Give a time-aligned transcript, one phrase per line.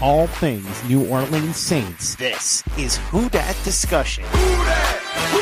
[0.00, 2.14] all things New Orleans Saints.
[2.16, 4.24] This is Who Dat Discussion.
[4.24, 4.98] Who that?
[5.30, 5.38] Who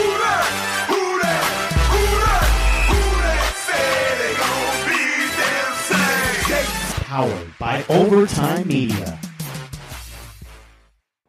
[6.96, 7.04] them.
[7.04, 9.19] Powered by Overtime Media.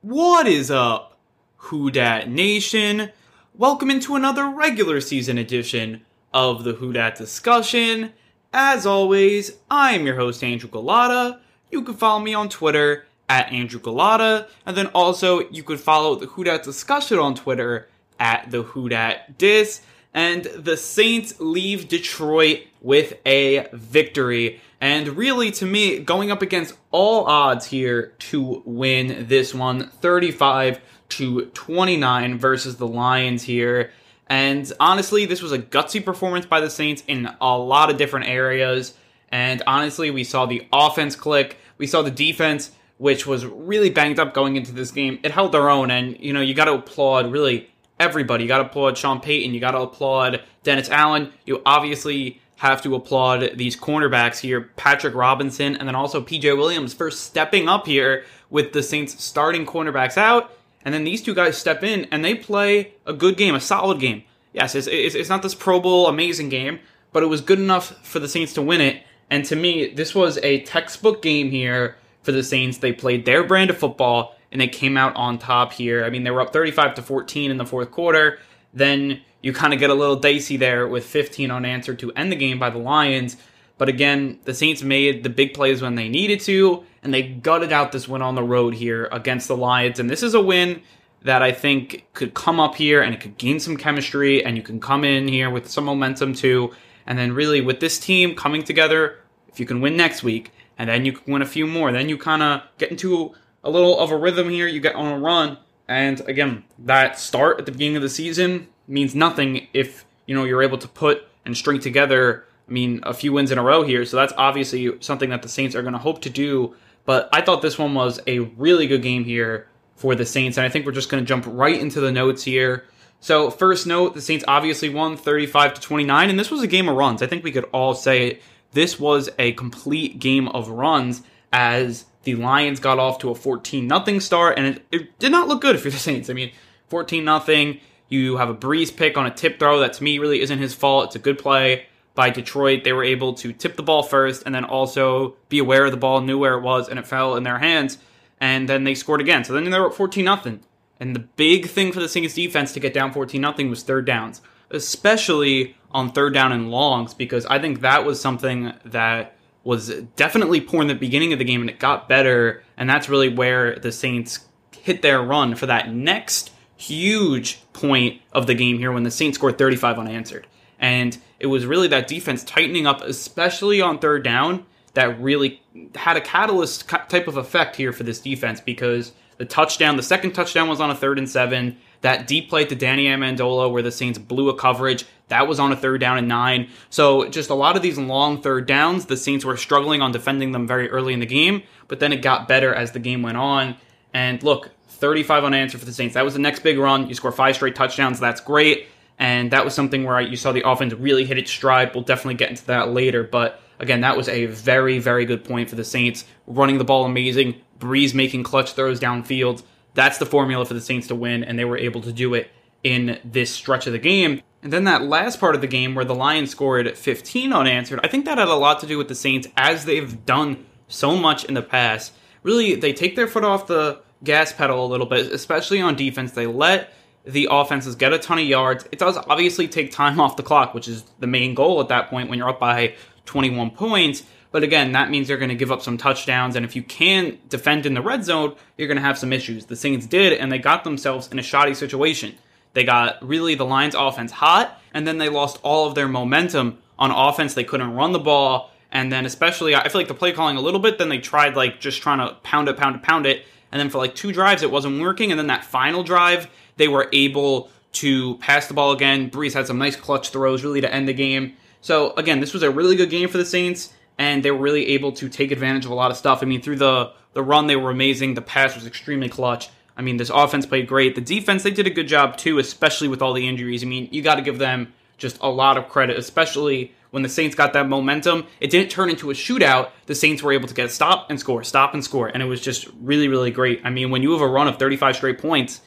[0.02, 1.17] What is up,
[1.57, 3.12] Who Dat Nation?
[3.55, 8.13] Welcome into another regular season edition of the Who Dat Discussion.
[8.53, 11.39] As always, I am your host, Andrew Gullotta.
[11.70, 16.16] You can follow me on Twitter at Andrew Gullotta, and then also you could follow
[16.16, 17.88] the Who Dat Discussion on Twitter
[18.20, 19.81] at the Who Dat Dis.
[20.13, 24.62] And the Saints leave Detroit with a victory.
[24.82, 30.80] And really, to me, going up against all odds here to win this one, 35
[31.09, 33.91] to 29 versus the Lions here.
[34.27, 38.27] And honestly, this was a gutsy performance by the Saints in a lot of different
[38.27, 38.94] areas.
[39.30, 41.57] And honestly, we saw the offense click.
[41.77, 45.20] We saw the defense, which was really banged up going into this game.
[45.23, 45.91] It held their own.
[45.91, 48.43] And, you know, you got to applaud really everybody.
[48.43, 49.54] You got to applaud Sean Payton.
[49.54, 51.31] You got to applaud Dennis Allen.
[51.45, 56.93] You obviously have to applaud these cornerbacks here, Patrick Robinson, and then also PJ Williams
[56.93, 60.51] for stepping up here with the Saints starting cornerbacks out.
[60.84, 63.99] And then these two guys step in and they play a good game, a solid
[63.99, 64.23] game.
[64.53, 66.79] Yes, it's, it's, it's not this Pro Bowl amazing game,
[67.11, 69.03] but it was good enough for the Saints to win it.
[69.29, 71.97] And to me, this was a textbook game here
[72.28, 72.79] for the Saints.
[72.79, 76.03] They played their brand of football and they came out on top here.
[76.03, 78.39] I mean, they were up 35 to 14 in the fourth quarter.
[78.73, 82.35] Then you kind of get a little dicey there with 15 unanswered to end the
[82.35, 83.38] game by the Lions.
[83.78, 87.72] But again, the Saints made the big plays when they needed to, and they gutted
[87.72, 89.97] out this win on the road here against the Lions.
[89.97, 90.81] And this is a win
[91.22, 94.63] that I think could come up here and it could gain some chemistry, and you
[94.63, 96.73] can come in here with some momentum too.
[97.05, 100.89] And then, really, with this team coming together, if you can win next week, and
[100.89, 103.33] then you can win a few more, then you kind of get into
[103.63, 104.67] a little of a rhythm here.
[104.67, 105.57] You get on a run,
[105.88, 110.43] and again, that start at the beginning of the season means nothing if you know
[110.43, 112.45] you're able to put and string together.
[112.67, 114.05] I mean, a few wins in a row here.
[114.05, 116.75] So that's obviously something that the Saints are going to hope to do.
[117.05, 120.66] But I thought this one was a really good game here for the Saints, and
[120.66, 122.85] I think we're just going to jump right into the notes here.
[123.19, 126.87] So first note, the Saints obviously won 35 to 29, and this was a game
[126.89, 127.21] of runs.
[127.21, 128.41] I think we could all say it.
[128.73, 133.88] This was a complete game of runs as the Lions got off to a 14
[133.88, 136.29] nothing start, and it, it did not look good for the Saints.
[136.29, 136.51] I mean,
[136.89, 137.79] 14 nothing.
[138.09, 140.73] You have a Brees pick on a tip throw that to me really isn't his
[140.73, 141.07] fault.
[141.07, 142.83] It's a good play by Detroit.
[142.83, 145.97] They were able to tip the ball first and then also be aware of the
[145.97, 147.97] ball, knew where it was, and it fell in their hands.
[148.39, 149.44] And then they scored again.
[149.44, 150.61] So then they were at 14 nothing.
[150.99, 154.05] And the big thing for the Saints defense to get down 14 nothing was third
[154.05, 154.41] downs,
[154.72, 160.61] especially on third down and longs, because I think that was something that was definitely
[160.61, 162.63] poor in the beginning of the game and it got better.
[162.78, 168.47] And that's really where the Saints hit their run for that next huge point of
[168.47, 170.47] the game here when the Saints scored 35 unanswered.
[170.79, 175.61] And it was really that defense tightening up, especially on third down, that really
[175.95, 180.33] had a catalyst type of effect here for this defense because the touchdown, the second
[180.33, 181.77] touchdown was on a third and seven.
[182.01, 185.71] That deep play to Danny Amendola where the Saints blew a coverage, that was on
[185.71, 186.69] a third down and nine.
[186.89, 190.51] So just a lot of these long third downs, the Saints were struggling on defending
[190.51, 193.37] them very early in the game, but then it got better as the game went
[193.37, 193.75] on.
[194.13, 196.13] And look, 35 unanswered for the Saints.
[196.13, 197.07] That was the next big run.
[197.07, 198.19] You score five straight touchdowns.
[198.19, 198.87] That's great.
[199.19, 201.93] And that was something where you saw the offense really hit its stride.
[201.93, 203.23] We'll definitely get into that later.
[203.23, 206.25] But again, that was a very, very good point for the Saints.
[206.45, 207.61] Running the ball amazing.
[207.79, 209.63] Brees making clutch throws downfield.
[209.93, 212.49] That's the formula for the Saints to win, and they were able to do it
[212.83, 214.41] in this stretch of the game.
[214.63, 218.07] And then that last part of the game where the Lions scored 15 unanswered, I
[218.07, 221.45] think that had a lot to do with the Saints as they've done so much
[221.45, 222.13] in the past.
[222.43, 226.31] Really, they take their foot off the gas pedal a little bit, especially on defense.
[226.31, 226.93] They let
[227.25, 228.87] the offenses get a ton of yards.
[228.91, 232.09] It does obviously take time off the clock, which is the main goal at that
[232.09, 232.95] point when you're up by
[233.25, 234.23] 21 points.
[234.52, 236.55] But again, that means they're going to give up some touchdowns.
[236.55, 239.66] And if you can't defend in the red zone, you're going to have some issues.
[239.66, 242.35] The Saints did, and they got themselves in a shoddy situation.
[242.73, 246.78] They got really the Lions offense hot, and then they lost all of their momentum
[246.97, 247.53] on offense.
[247.53, 248.72] They couldn't run the ball.
[248.91, 251.55] And then, especially, I feel like the play calling a little bit, then they tried
[251.55, 253.46] like just trying to pound it, pound it, pound it.
[253.72, 255.32] And then for like two drives, it wasn't working.
[255.32, 256.48] And then that final drive,
[256.78, 259.30] they were able to pass the ball again.
[259.30, 261.58] Brees had some nice clutch throws really to end the game.
[261.82, 264.88] So again, this was a really good game for the Saints, and they were really
[264.90, 266.42] able to take advantage of a lot of stuff.
[266.42, 268.34] I mean, through the the run, they were amazing.
[268.34, 269.69] The pass was extremely clutch.
[269.96, 271.16] I mean, this offense played great.
[271.16, 273.84] The defense, they did a good job too, especially with all the injuries.
[273.84, 277.30] I mean, you got to give them just a lot of credit, especially when the
[277.30, 279.90] Saints got that momentum, it didn't turn into a shootout.
[280.06, 282.46] The Saints were able to get a stop and score, stop and score, and it
[282.46, 283.81] was just really, really great.
[283.84, 285.81] I mean, when you have a run of 35 straight points,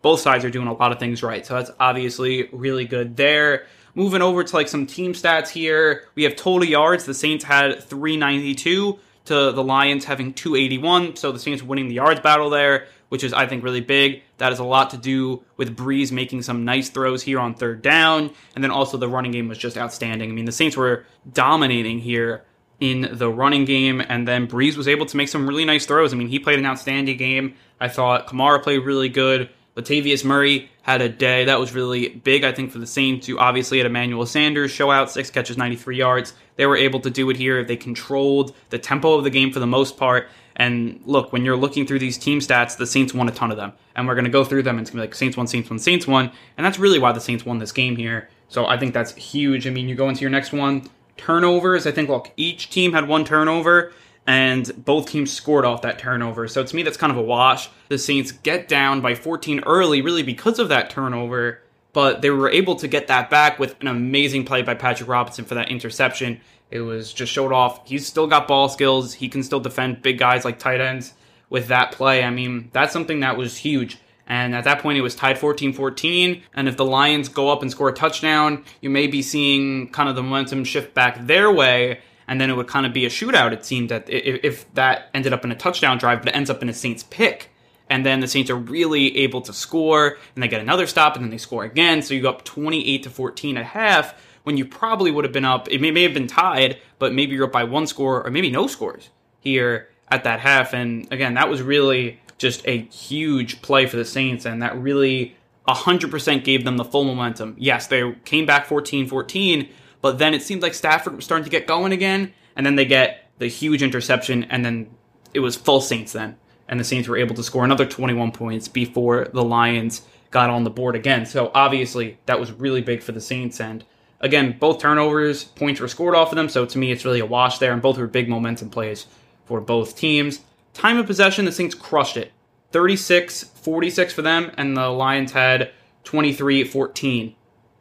[0.00, 1.46] both sides are doing a lot of things right.
[1.46, 3.66] So that's obviously really good there.
[3.94, 7.04] Moving over to like some team stats here, we have total yards.
[7.04, 11.16] The Saints had 392 to the Lions having 281.
[11.16, 14.22] So the Saints winning the yards battle there, which is I think really big.
[14.38, 17.82] That has a lot to do with Brees making some nice throws here on third
[17.82, 20.30] down, and then also the running game was just outstanding.
[20.30, 22.44] I mean, the Saints were dominating here
[22.80, 26.12] in the running game, and then Brees was able to make some really nice throws.
[26.12, 27.54] I mean, he played an outstanding game.
[27.78, 29.50] I thought Kamara played really good.
[29.76, 33.28] Latavius Murray had a day that was really big, I think, for the Saints.
[33.28, 36.34] You obviously had Emmanuel Sanders show out six catches, 93 yards.
[36.56, 37.58] They were able to do it here.
[37.60, 40.28] If they controlled the tempo of the game for the most part.
[40.56, 43.56] And look, when you're looking through these team stats, the Saints won a ton of
[43.56, 43.72] them.
[43.96, 45.46] And we're going to go through them and it's going to be like Saints won,
[45.46, 46.30] Saints won, Saints won.
[46.56, 48.28] And that's really why the Saints won this game here.
[48.48, 49.66] So I think that's huge.
[49.66, 51.86] I mean, you go into your next one, turnovers.
[51.86, 53.92] I think, look, each team had one turnover
[54.26, 56.46] and both teams scored off that turnover.
[56.46, 57.68] So to me, that's kind of a wash.
[57.88, 61.60] The Saints get down by 14 early, really because of that turnover,
[61.92, 65.44] but they were able to get that back with an amazing play by Patrick Robinson
[65.44, 66.40] for that interception.
[66.70, 67.86] It was just showed off.
[67.86, 69.12] He's still got ball skills.
[69.14, 71.12] He can still defend big guys like tight ends
[71.50, 72.24] with that play.
[72.24, 73.98] I mean, that's something that was huge.
[74.26, 76.42] And at that point, it was tied 14 14.
[76.54, 80.08] And if the Lions go up and score a touchdown, you may be seeing kind
[80.08, 83.08] of the momentum shift back their way and then it would kind of be a
[83.08, 83.52] shootout.
[83.52, 86.62] It seemed that if, that ended up in a touchdown drive, but it ends up
[86.62, 87.50] in a Saints pick,
[87.88, 91.24] and then the Saints are really able to score, and they get another stop, and
[91.24, 92.02] then they score again.
[92.02, 94.14] So you go up 28 to 14 at half
[94.44, 95.68] when you probably would have been up.
[95.70, 98.50] It may, may have been tied, but maybe you're up by one score or maybe
[98.50, 99.10] no scores
[99.40, 100.72] here at that half.
[100.74, 105.36] And again, that was really just a huge play for the Saints, and that really
[105.68, 107.54] 100% gave them the full momentum.
[107.58, 109.68] Yes, they came back 14 14
[110.02, 112.84] but then it seemed like Stafford was starting to get going again, and then they
[112.84, 114.90] get the huge interception, and then
[115.32, 116.36] it was full Saints then.
[116.68, 120.64] And the Saints were able to score another 21 points before the Lions got on
[120.64, 121.26] the board again.
[121.26, 123.60] So obviously, that was really big for the Saints.
[123.60, 123.84] And
[124.20, 126.48] again, both turnovers, points were scored off of them.
[126.48, 127.72] So to me, it's really a wash there.
[127.72, 129.06] And both were big momentum plays
[129.44, 130.40] for both teams.
[130.72, 132.32] Time of possession, the Saints crushed it
[132.72, 135.70] 36 46 for them, and the Lions had
[136.04, 137.34] 23 14.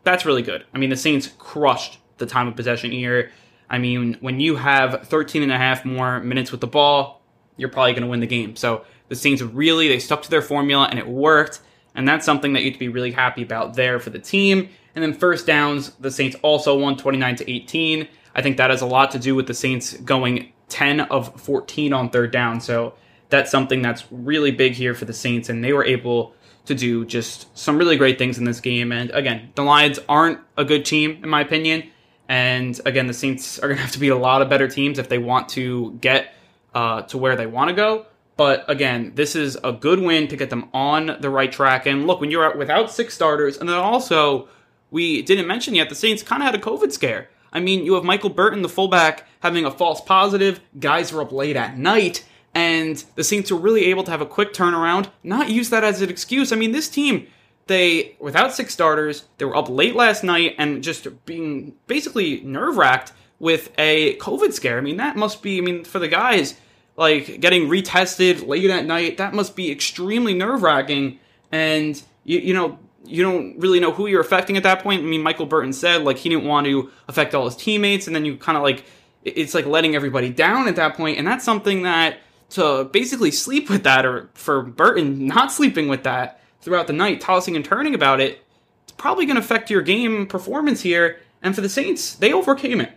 [0.03, 0.65] That's really good.
[0.74, 3.31] I mean, the Saints crushed the time of possession here.
[3.69, 7.21] I mean, when you have 13 and a half more minutes with the ball,
[7.57, 8.56] you're probably going to win the game.
[8.56, 11.59] So the Saints really they stuck to their formula and it worked,
[11.94, 14.69] and that's something that you'd be really happy about there for the team.
[14.95, 18.07] And then first downs, the Saints also won 29 to 18.
[18.33, 21.94] I think that has a lot to do with the Saints going 10 of 14
[21.94, 22.62] on third down.
[22.62, 22.94] So
[23.29, 26.33] that's something that's really big here for the Saints, and they were able
[26.65, 28.91] to do just some really great things in this game.
[28.91, 31.89] And again, the Lions aren't a good team, in my opinion.
[32.31, 35.00] And again, the Saints are going to have to beat a lot of better teams
[35.00, 36.33] if they want to get
[36.74, 38.06] uh, to where they want to go.
[38.38, 41.86] But again, this is a good win to get them on the right track.
[41.86, 44.48] And look, when you're out without six starters, and then also,
[44.92, 47.30] we didn't mention yet, the Saints kind of had a COVID scare.
[47.51, 50.62] I mean, you have Michael Burton, the fullback, having a false positive.
[50.80, 52.24] Guys were up late at night.
[52.56, 56.01] And the Saints were really able to have a quick turnaround, not use that as
[56.01, 56.54] an excuse.
[56.54, 57.27] I mean, this team,
[57.71, 62.77] they without six starters, they were up late last night and just being basically nerve
[62.77, 64.77] wracked with a COVID scare.
[64.77, 65.57] I mean, that must be.
[65.57, 66.56] I mean, for the guys,
[66.97, 71.19] like getting retested late at night, that must be extremely nerve wracking.
[71.51, 75.01] And you, you know, you don't really know who you're affecting at that point.
[75.01, 78.15] I mean, Michael Burton said like he didn't want to affect all his teammates, and
[78.15, 78.86] then you kind of like
[79.24, 82.17] it's like letting everybody down at that point, and that's something that
[82.51, 87.22] to basically sleep with that, or for Burton not sleeping with that throughout the night,
[87.22, 88.44] tossing and turning about it,
[88.84, 91.20] it's probably going to affect your game performance here.
[91.41, 92.91] And for the Saints, they overcame it.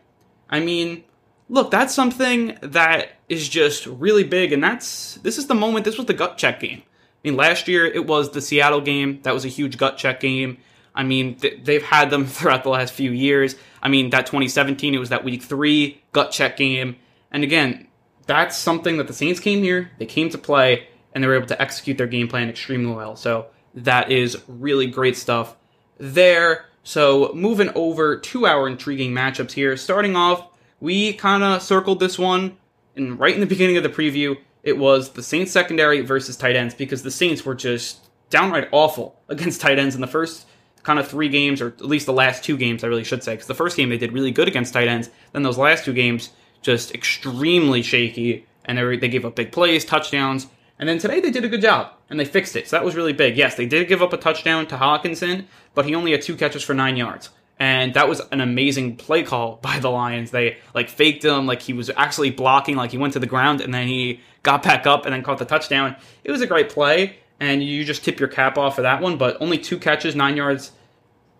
[0.48, 1.04] I mean,
[1.48, 5.84] look, that's something that is just really big, and that's this is the moment.
[5.84, 6.82] This was the gut check game.
[6.82, 9.20] I mean, last year it was the Seattle game.
[9.22, 10.58] That was a huge gut check game.
[10.94, 13.56] I mean, th- they've had them throughout the last few years.
[13.82, 16.96] I mean, that 2017, it was that week three gut check game.
[17.30, 17.88] And again,
[18.26, 21.46] that's something that the Saints came here, they came to play, and they were able
[21.46, 23.16] to execute their game plan extremely well.
[23.16, 25.56] So that is really great stuff
[25.98, 26.66] there.
[26.82, 29.76] So moving over to our intriguing matchups here.
[29.76, 30.48] Starting off,
[30.80, 32.56] we kind of circled this one,
[32.94, 36.56] and right in the beginning of the preview, it was the Saints secondary versus tight
[36.56, 40.46] ends because the Saints were just downright awful against tight ends in the first
[40.82, 43.32] kind of three games, or at least the last two games, I really should say.
[43.32, 45.94] Because the first game they did really good against tight ends, then those last two
[45.94, 50.46] games just extremely shaky, and they, they gave up big plays, touchdowns,
[50.78, 52.68] and then today they did a good job and they fixed it.
[52.68, 53.36] So that was really big.
[53.36, 56.62] Yes, they did give up a touchdown to Hockenson, but he only had two catches
[56.62, 57.30] for nine yards.
[57.58, 60.30] And that was an amazing play call by the Lions.
[60.30, 63.60] They like faked him, like he was actually blocking, like he went to the ground
[63.60, 65.96] and then he got back up and then caught the touchdown.
[66.22, 69.16] It was a great play, and you just tip your cap off for that one.
[69.16, 70.72] But only two catches, nine yards.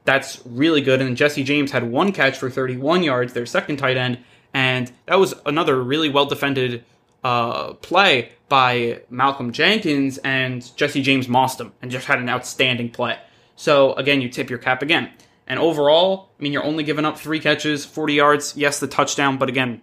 [0.05, 1.01] That's really good.
[1.01, 4.19] And Jesse James had one catch for 31 yards, their second tight end,
[4.53, 6.85] and that was another really well defended
[7.25, 13.19] uh, play by Malcolm Jenkins and Jesse James him and just had an outstanding play.
[13.57, 15.11] So again, you tip your cap again.
[15.47, 18.57] And overall, I mean, you're only giving up three catches, 40 yards.
[18.57, 19.83] Yes, the touchdown, but again,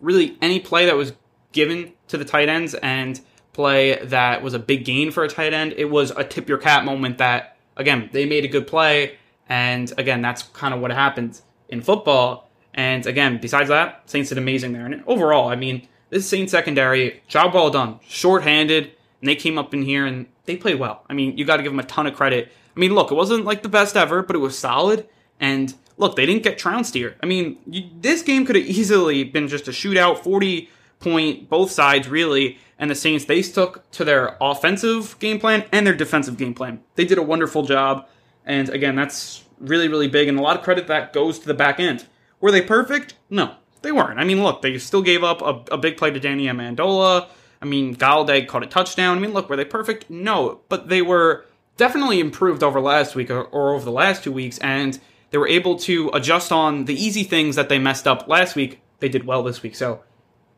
[0.00, 1.12] really any play that was
[1.52, 3.20] given to the tight ends and
[3.52, 6.58] play that was a big gain for a tight end, it was a tip your
[6.58, 9.16] cap moment that, again, they made a good play.
[9.48, 12.50] And again, that's kind of what happened in football.
[12.72, 14.86] And again, besides that, Saints did amazing there.
[14.86, 18.00] And overall, I mean, this Saints secondary, job well done.
[18.06, 18.84] Short-handed,
[19.20, 21.04] and they came up in here and they played well.
[21.08, 22.52] I mean, you got to give them a ton of credit.
[22.76, 25.08] I mean, look, it wasn't like the best ever, but it was solid.
[25.38, 27.16] And look, they didn't get trounced here.
[27.22, 31.70] I mean, you, this game could have easily been just a shootout, 40 point, both
[31.70, 32.58] sides really.
[32.78, 36.80] And the Saints, they stuck to their offensive game plan and their defensive game plan.
[36.94, 38.08] They did a wonderful job.
[38.44, 40.28] And again, that's really, really big.
[40.28, 42.06] And a lot of credit that goes to the back end.
[42.40, 43.14] Were they perfect?
[43.28, 43.54] No.
[43.82, 44.18] They weren't.
[44.18, 47.28] I mean, look, they still gave up a, a big play to Danny Amendola.
[47.62, 49.16] I mean, Golladay caught a touchdown.
[49.16, 50.08] I mean, look, were they perfect?
[50.10, 51.46] No, but they were
[51.76, 54.98] definitely improved over last week or, or over the last two weeks, and
[55.30, 58.80] they were able to adjust on the easy things that they messed up last week.
[58.98, 60.02] They did well this week, so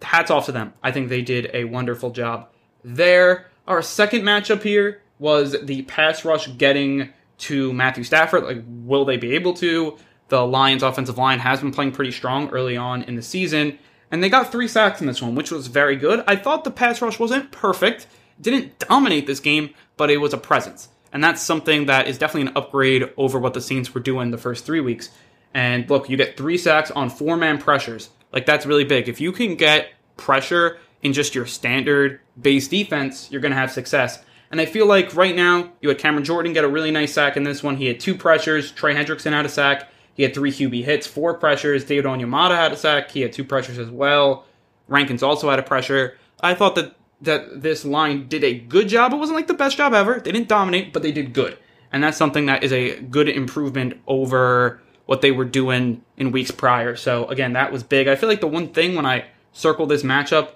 [0.00, 0.72] hats off to them.
[0.82, 2.48] I think they did a wonderful job
[2.84, 3.46] there.
[3.66, 8.44] Our second matchup here was the pass rush getting to Matthew Stafford.
[8.44, 9.96] Like, will they be able to?
[10.32, 13.78] The Lions' offensive line has been playing pretty strong early on in the season,
[14.10, 16.24] and they got three sacks in this one, which was very good.
[16.26, 18.06] I thought the pass rush wasn't perfect,
[18.40, 20.88] didn't dominate this game, but it was a presence.
[21.12, 24.38] And that's something that is definitely an upgrade over what the Saints were doing the
[24.38, 25.10] first three weeks.
[25.52, 28.08] And look, you get three sacks on four man pressures.
[28.32, 29.10] Like, that's really big.
[29.10, 33.70] If you can get pressure in just your standard base defense, you're going to have
[33.70, 34.18] success.
[34.50, 37.36] And I feel like right now, you had Cameron Jordan get a really nice sack
[37.36, 37.76] in this one.
[37.76, 38.72] He had two pressures.
[38.72, 39.90] Trey Hendrickson had a sack.
[40.14, 41.84] He had three QB hits, four pressures.
[41.84, 43.10] David Onyemata had a sack.
[43.10, 44.44] He had two pressures as well.
[44.88, 46.18] Rankins also had a pressure.
[46.42, 49.12] I thought that that this line did a good job.
[49.12, 50.18] It wasn't like the best job ever.
[50.18, 51.56] They didn't dominate, but they did good.
[51.92, 56.50] And that's something that is a good improvement over what they were doing in weeks
[56.50, 56.96] prior.
[56.96, 58.08] So again, that was big.
[58.08, 60.52] I feel like the one thing when I circled this matchup,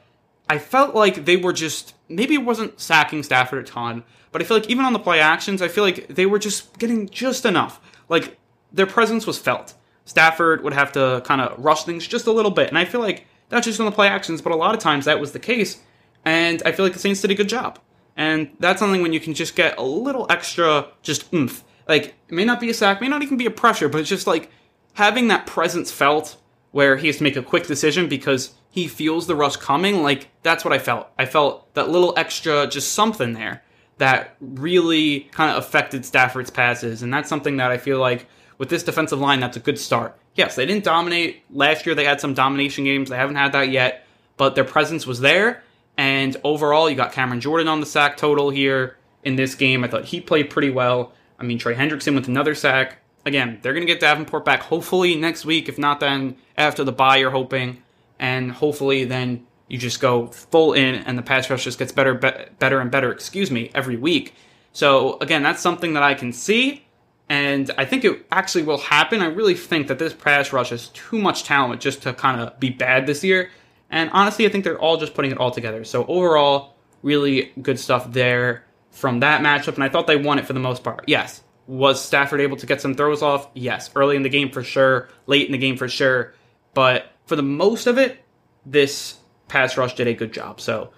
[0.48, 4.44] I felt like they were just maybe it wasn't sacking Stafford a ton, but I
[4.44, 7.44] feel like even on the play actions, I feel like they were just getting just
[7.44, 7.80] enough.
[8.08, 8.38] Like
[8.76, 9.74] their presence was felt.
[10.04, 13.00] Stafford would have to kind of rush things just a little bit, and I feel
[13.00, 15.38] like not just on the play actions, but a lot of times that was the
[15.38, 15.80] case.
[16.24, 17.78] And I feel like the Saints did a good job.
[18.16, 21.62] And that's something when you can just get a little extra, just oomph.
[21.88, 24.08] Like, it may not be a sack, may not even be a pressure, but it's
[24.08, 24.50] just like
[24.94, 26.36] having that presence felt
[26.72, 30.02] where he has to make a quick decision because he feels the rush coming.
[30.02, 31.08] Like, that's what I felt.
[31.18, 33.62] I felt that little extra, just something there
[33.98, 37.02] that really kind of affected Stafford's passes.
[37.02, 38.26] And that's something that I feel like
[38.58, 40.18] with this defensive line, that's a good start.
[40.34, 41.42] Yes, they didn't dominate.
[41.50, 43.10] Last year, they had some domination games.
[43.10, 45.62] They haven't had that yet, but their presence was there.
[45.96, 49.82] And overall, you got Cameron Jordan on the sack total here in this game.
[49.82, 51.12] I thought he played pretty well.
[51.38, 52.98] I mean, Trey Hendrickson with another sack.
[53.24, 55.68] Again, they're going to get Davenport back hopefully next week.
[55.68, 57.82] If not, then after the bye, you're hoping.
[58.18, 62.14] And hopefully, then you just go full in and the pass rush just gets better,
[62.14, 64.34] be- better and better, excuse me, every week.
[64.72, 66.85] So, again, that's something that I can see.
[67.28, 69.20] And I think it actually will happen.
[69.20, 72.58] I really think that this pass rush has too much talent just to kind of
[72.60, 73.50] be bad this year.
[73.90, 75.82] And honestly, I think they're all just putting it all together.
[75.84, 79.74] So overall, really good stuff there from that matchup.
[79.74, 81.04] And I thought they won it for the most part.
[81.06, 81.42] Yes.
[81.66, 83.48] Was Stafford able to get some throws off?
[83.54, 83.90] Yes.
[83.96, 85.08] Early in the game for sure.
[85.26, 86.34] Late in the game for sure.
[86.74, 88.22] But for the most of it,
[88.64, 89.16] this
[89.48, 90.60] pass rush did a good job.
[90.60, 90.90] So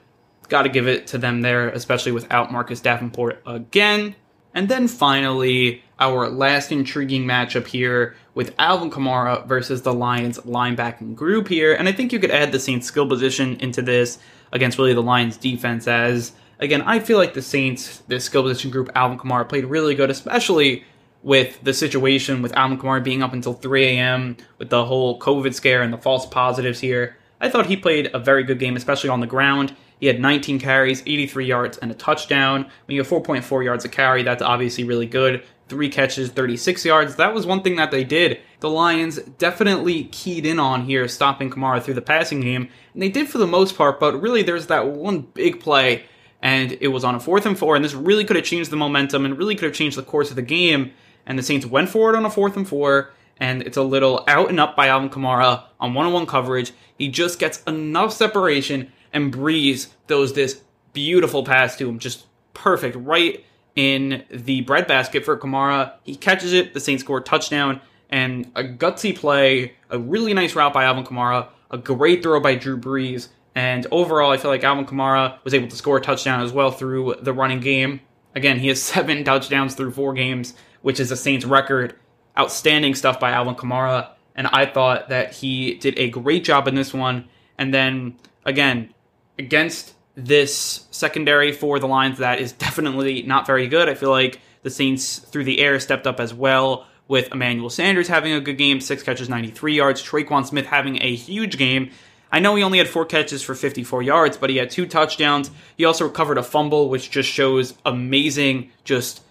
[0.48, 4.14] got to give it to them there, especially without Marcus Davenport again.
[4.54, 11.14] And then finally, our last intriguing matchup here with Alvin Kamara versus the Lions linebacking
[11.14, 11.74] group here.
[11.74, 14.18] And I think you could add the Saints skill position into this
[14.52, 18.70] against really the Lions defense as again, I feel like the Saints, this skill position
[18.70, 20.84] group, Alvin Kamara played really good, especially
[21.22, 24.36] with the situation with Alvin Kamara being up until 3 a.m.
[24.58, 27.16] with the whole COVID scare and the false positives here.
[27.40, 29.74] I thought he played a very good game, especially on the ground.
[30.00, 32.70] He had 19 carries, 83 yards, and a touchdown.
[32.86, 35.42] When you have 4.4 yards a carry, that's obviously really good.
[35.68, 37.16] Three catches, 36 yards.
[37.16, 38.40] That was one thing that they did.
[38.60, 42.68] The Lions definitely keyed in on here, stopping Kamara through the passing game.
[42.94, 46.04] And they did for the most part, but really there's that one big play,
[46.40, 48.76] and it was on a fourth and four, and this really could have changed the
[48.76, 50.92] momentum and really could have changed the course of the game.
[51.26, 54.24] And the Saints went for it on a fourth and four, and it's a little
[54.26, 56.72] out and up by Alvin Kamara on one on one coverage.
[56.96, 60.62] He just gets enough separation, and Brees throws this
[60.92, 63.44] beautiful pass to him, just perfect, right
[63.76, 65.92] in the breadbasket for Kamara.
[66.02, 70.56] He catches it, the Saints score a touchdown, and a gutsy play, a really nice
[70.56, 73.28] route by Alvin Kamara, a great throw by Drew Brees.
[73.54, 76.70] And overall, I feel like Alvin Kamara was able to score a touchdown as well
[76.70, 78.00] through the running game.
[78.34, 81.94] Again, he has seven touchdowns through four games, which is a Saints record.
[82.36, 84.10] Outstanding stuff by Alvin Kamara.
[84.34, 87.28] And I thought that he did a great job in this one.
[87.58, 88.94] And then, again,
[89.38, 94.40] against this secondary for the Lions that is definitely not very good, I feel like
[94.62, 98.58] the Saints through the air stepped up as well with Emmanuel Sanders having a good
[98.58, 100.02] game, six catches, 93 yards.
[100.02, 101.90] Tre'Quan Smith having a huge game.
[102.30, 105.50] I know he only had four catches for 54 yards, but he had two touchdowns.
[105.76, 109.22] He also recovered a fumble, which just shows amazing, just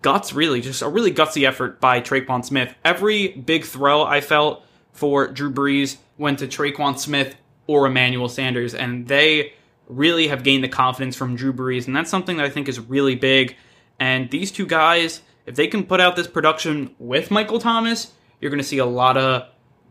[0.00, 2.74] guts, really, just a really gutsy effort by Tre'Quan Smith.
[2.82, 7.34] Every big throw I felt for Drew Brees went to Tre'Quan Smith
[7.70, 9.52] or Emmanuel Sanders, and they
[9.86, 12.80] really have gained the confidence from Drew Brees, and that's something that I think is
[12.80, 13.54] really big.
[14.00, 18.50] And these two guys, if they can put out this production with Michael Thomas, you're
[18.50, 19.44] going to see a lot of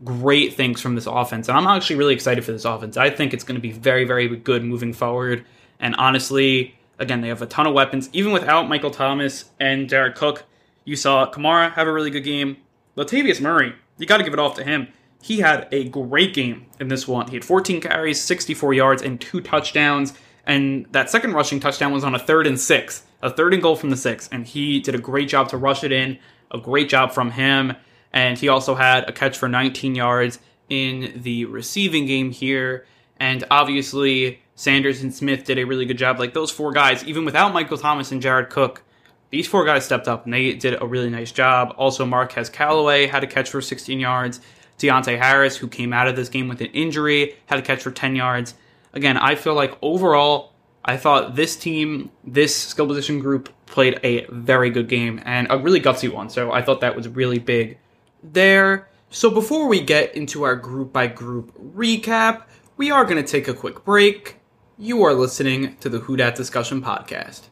[0.04, 1.48] great things from this offense.
[1.48, 2.98] And I'm actually really excited for this offense.
[2.98, 5.46] I think it's going to be very, very good moving forward.
[5.78, 8.10] And honestly, again, they have a ton of weapons.
[8.12, 10.44] Even without Michael Thomas and Jared Cook,
[10.84, 12.58] you saw Kamara have a really good game.
[12.94, 14.88] Latavius Murray, you got to give it off to him.
[15.22, 17.28] He had a great game in this one.
[17.28, 20.14] He had 14 carries, 64 yards, and two touchdowns.
[20.46, 23.76] And that second rushing touchdown was on a third and six, a third and goal
[23.76, 24.28] from the six.
[24.32, 26.18] And he did a great job to rush it in,
[26.50, 27.74] a great job from him.
[28.12, 32.86] And he also had a catch for 19 yards in the receiving game here.
[33.18, 36.18] And obviously, Sanders and Smith did a really good job.
[36.18, 38.82] Like those four guys, even without Michael Thomas and Jared Cook,
[39.30, 41.74] these four guys stepped up and they did a really nice job.
[41.78, 44.40] Also, Marquez Callaway had a catch for 16 yards.
[44.80, 47.90] Deonte Harris, who came out of this game with an injury, had a catch for
[47.90, 48.54] 10 yards.
[48.94, 50.52] Again, I feel like overall,
[50.84, 55.58] I thought this team, this skill position group, played a very good game and a
[55.58, 56.30] really gutsy one.
[56.30, 57.78] So I thought that was really big
[58.22, 58.88] there.
[59.10, 62.44] So before we get into our group by group recap,
[62.76, 64.36] we are going to take a quick break.
[64.78, 67.42] You are listening to the Who Dat Discussion podcast.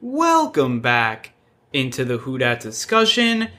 [0.00, 1.32] Welcome back
[1.72, 3.50] into the Who Dat discussion.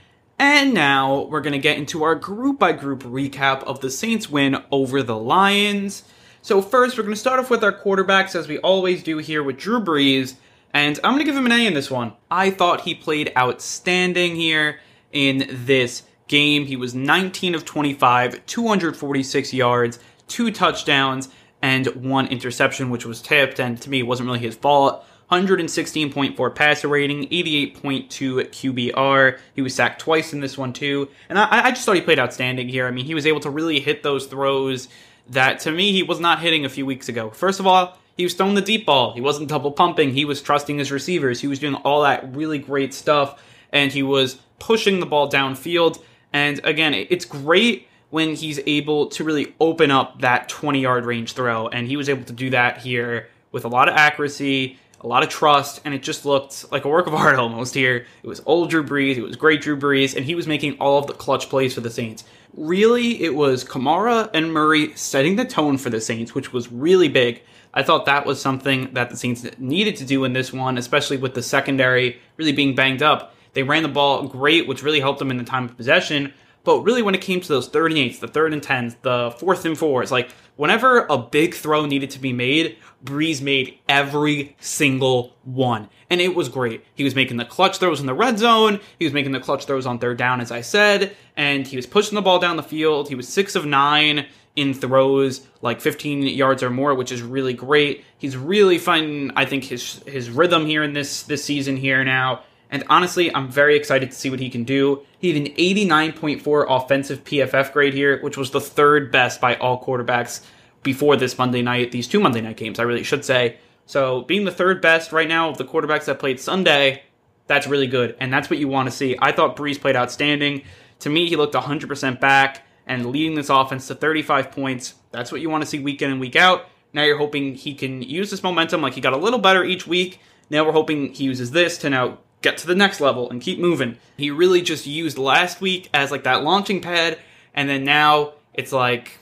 [0.41, 4.29] And now we're going to get into our group by group recap of the Saints
[4.29, 6.03] win over the Lions.
[6.41, 9.43] So, first, we're going to start off with our quarterbacks, as we always do here
[9.43, 10.35] with Drew Brees.
[10.73, 12.13] And I'm going to give him an A in this one.
[12.31, 14.79] I thought he played outstanding here
[15.11, 16.67] in this game.
[16.67, 19.99] He was 19 of 25, 246 yards,
[20.29, 21.27] two touchdowns,
[21.61, 25.05] and one interception, which was tipped, and to me, it wasn't really his fault.
[25.31, 28.09] 116.4 passer rating, 88.2
[28.49, 29.39] QBR.
[29.53, 31.09] He was sacked twice in this one, too.
[31.29, 32.87] And I, I just thought he played outstanding here.
[32.87, 34.87] I mean, he was able to really hit those throws
[35.29, 37.29] that, to me, he was not hitting a few weeks ago.
[37.29, 39.13] First of all, he was throwing the deep ball.
[39.13, 40.13] He wasn't double pumping.
[40.13, 41.39] He was trusting his receivers.
[41.39, 46.01] He was doing all that really great stuff, and he was pushing the ball downfield.
[46.33, 51.33] And again, it's great when he's able to really open up that 20 yard range
[51.33, 51.67] throw.
[51.67, 55.23] And he was able to do that here with a lot of accuracy a lot
[55.23, 58.05] of trust, and it just looked like a work of art almost here.
[58.23, 60.97] It was old Drew Brees, it was great Drew Brees, and he was making all
[60.97, 62.23] of the clutch plays for the Saints.
[62.55, 67.07] Really, it was Kamara and Murray setting the tone for the Saints, which was really
[67.07, 67.41] big.
[67.73, 71.17] I thought that was something that the Saints needed to do in this one, especially
[71.17, 73.35] with the secondary really being banged up.
[73.53, 76.33] They ran the ball great, which really helped them in the time of possession.
[76.63, 79.33] But really, when it came to those third and eights, the third and tens, the
[79.37, 84.55] fourth and fours, like whenever a big throw needed to be made, Brees made every
[84.59, 85.89] single one.
[86.09, 86.83] And it was great.
[86.95, 88.79] He was making the clutch throws in the red zone.
[88.97, 91.15] He was making the clutch throws on third down, as I said.
[91.37, 93.09] And he was pushing the ball down the field.
[93.09, 97.53] He was six of nine in throws, like 15 yards or more, which is really
[97.53, 98.03] great.
[98.17, 102.41] He's really finding, I think, his his rhythm here in this this season here now.
[102.69, 105.03] And honestly, I'm very excited to see what he can do.
[105.17, 109.83] He had an 89.4 offensive PFF grade here, which was the third best by all
[109.83, 110.45] quarterbacks
[110.83, 113.57] before this Monday night, these two Monday night games, I really should say.
[113.85, 117.03] So being the third best right now of the quarterbacks that played Sunday,
[117.47, 118.15] that's really good.
[118.19, 119.17] And that's what you want to see.
[119.19, 120.61] I thought Brees played outstanding.
[120.99, 124.93] To me, he looked 100% back and leading this offense to 35 points.
[125.11, 126.65] That's what you want to see week in and week out.
[126.93, 129.87] Now you're hoping he can use this momentum like he got a little better each
[129.87, 130.19] week.
[130.49, 133.59] Now we're hoping he uses this to now get to the next level and keep
[133.59, 133.97] moving.
[134.17, 137.19] He really just used last week as like that launching pad,
[137.53, 139.19] and then now it's like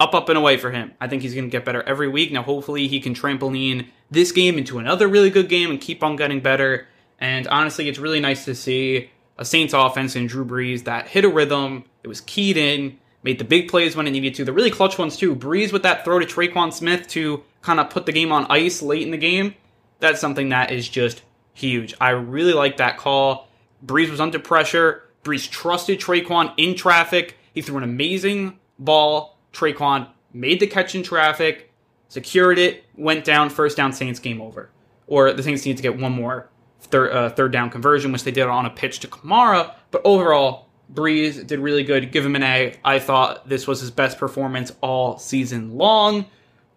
[0.00, 0.92] up, up, and away for him.
[1.00, 2.32] I think he's going to get better every week.
[2.32, 6.16] Now, hopefully, he can trampoline this game into another really good game and keep on
[6.16, 6.88] getting better.
[7.18, 11.24] And honestly, it's really nice to see a Saints offense and Drew Brees that hit
[11.24, 11.84] a rhythm.
[12.02, 14.98] It was keyed in, made the big plays when it needed to, the really clutch
[14.98, 15.34] ones too.
[15.34, 18.82] Brees with that throw to Tre'Quan Smith to kind of put the game on ice
[18.82, 19.54] late in the game.
[20.00, 21.22] That's something that is just
[21.54, 21.94] huge.
[22.00, 23.48] I really like that call.
[23.84, 25.04] Brees was under pressure.
[25.22, 27.38] Brees trusted Tre'Quan in traffic.
[27.54, 29.38] He threw an amazing ball.
[29.52, 31.72] Tre'Quan made the catch in traffic,
[32.08, 34.68] secured it, went down, first down, Saints game over.
[35.06, 36.48] Or the Saints need to get one more
[36.80, 39.74] third, uh, third down conversion, which they did on a pitch to Kamara.
[39.90, 42.12] But overall, Brees did really good.
[42.12, 42.76] Give him an A.
[42.84, 46.26] I thought this was his best performance all season long.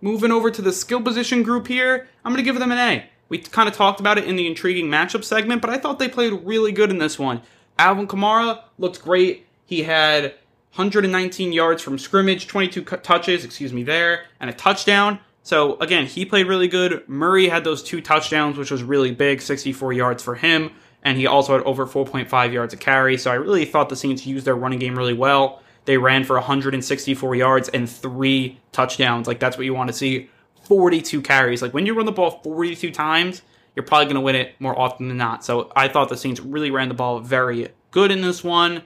[0.02, 3.10] Moving over to the skill position group here, I'm going to give them an A.
[3.30, 6.08] We kind of talked about it in the intriguing matchup segment, but I thought they
[6.08, 7.42] played really good in this one.
[7.78, 9.46] Alvin Kamara looked great.
[9.66, 10.34] He had
[10.76, 15.20] 119 yards from scrimmage, 22 touches, excuse me, there, and a touchdown.
[15.44, 17.08] So again, he played really good.
[17.08, 20.72] Murray had those two touchdowns, which was really big, 64 yards for him,
[21.04, 23.18] and he also had over 4.5 yards a carry.
[23.18, 25.62] So I really thought the Saints used their running game really well.
[25.86, 29.26] They ran for 164 yards and three touchdowns.
[29.26, 30.30] Like that's what you want to see.
[30.68, 31.62] 42 carries.
[31.62, 33.42] Like when you run the ball 42 times,
[33.76, 35.46] you're probably going to win it more often than not.
[35.46, 38.84] So I thought the Saints really ran the ball very good in this one.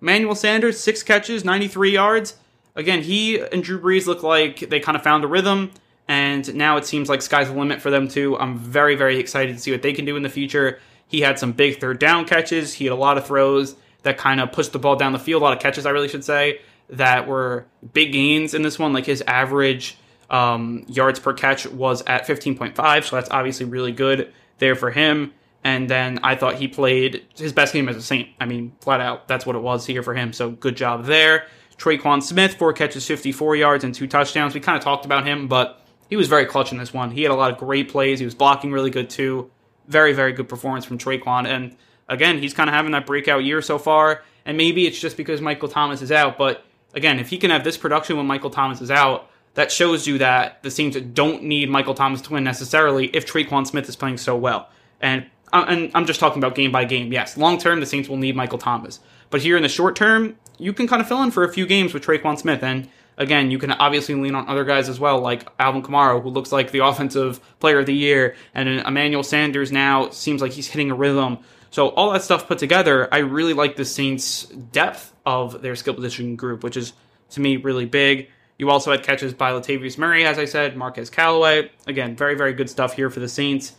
[0.00, 2.36] Manuel Sanders, six catches, 93 yards.
[2.74, 5.72] Again, he and Drew Brees look like they kind of found a rhythm,
[6.08, 8.38] and now it seems like sky's the limit for them too.
[8.38, 10.80] I'm very, very excited to see what they can do in the future.
[11.06, 12.72] He had some big third down catches.
[12.74, 15.42] He had a lot of throws that kind of pushed the ball down the field.
[15.42, 18.92] A lot of catches, I really should say, that were big gains in this one.
[18.92, 19.98] Like his average
[20.30, 25.32] um, yards per catch was at 15.5, so that's obviously really good there for him.
[25.62, 28.28] And then I thought he played his best game as a Saint.
[28.40, 30.32] I mean, flat out, that's what it was here for him.
[30.32, 31.46] So good job there.
[31.76, 34.54] Tre'Quan Smith, four catches, 54 yards, and two touchdowns.
[34.54, 37.10] We kind of talked about him, but he was very clutch in this one.
[37.10, 38.18] He had a lot of great plays.
[38.18, 39.50] He was blocking really good too.
[39.86, 41.46] Very, very good performance from Tre'Quan.
[41.46, 41.76] And
[42.08, 44.22] again, he's kind of having that breakout year so far.
[44.44, 46.36] And maybe it's just because Michael Thomas is out.
[46.36, 46.64] But
[46.94, 50.18] again, if he can have this production when Michael Thomas is out, that shows you
[50.18, 54.18] that the Saints don't need Michael Thomas to win necessarily if Tre'Quan Smith is playing
[54.18, 54.68] so well.
[55.00, 57.12] And uh, and I'm just talking about game by game.
[57.12, 60.36] Yes, long term the Saints will need Michael Thomas, but here in the short term,
[60.58, 63.50] you can kind of fill in for a few games with Tre'Quan Smith, and again,
[63.50, 66.70] you can obviously lean on other guys as well, like Alvin Kamara, who looks like
[66.70, 70.94] the offensive player of the year, and Emmanuel Sanders now seems like he's hitting a
[70.94, 71.38] rhythm.
[71.70, 75.94] So all that stuff put together, I really like the Saints' depth of their skill
[75.94, 76.92] position group, which is
[77.30, 78.30] to me really big.
[78.60, 81.70] You also had catches by Latavius Murray, as I said, Marquez Callaway.
[81.86, 83.72] Again, very, very good stuff here for the Saints.